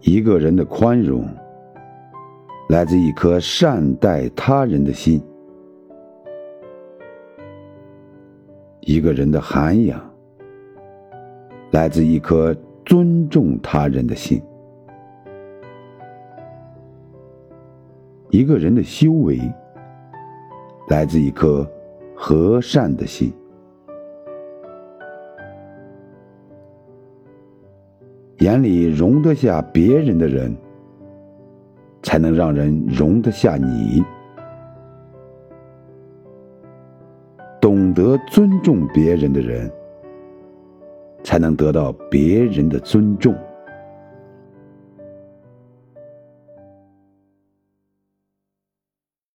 [0.00, 1.26] 一个人的宽容，
[2.68, 5.20] 来自一颗善待他人的心；
[8.80, 10.00] 一个人的涵养，
[11.72, 14.40] 来自一颗尊重他人的心；
[18.30, 19.40] 一个人的修为，
[20.88, 21.68] 来自一颗
[22.14, 23.32] 和善的心。
[28.38, 30.56] 眼里容得下别人的人，
[32.02, 34.02] 才能让人容得下你；
[37.60, 39.68] 懂得尊重别人的人，
[41.24, 43.34] 才能得到别人的尊重。